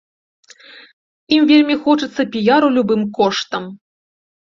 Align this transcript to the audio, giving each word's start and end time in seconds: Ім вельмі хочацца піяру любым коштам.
Ім 1.37 1.41
вельмі 1.53 1.75
хочацца 1.85 2.21
піяру 2.35 2.67
любым 2.81 3.01
коштам. 3.23 3.73